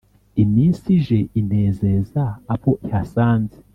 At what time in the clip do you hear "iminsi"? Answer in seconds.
0.43-0.83